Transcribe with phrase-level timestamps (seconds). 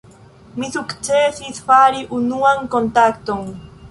[0.61, 3.45] Mi sukcesis fari unuan kontakton.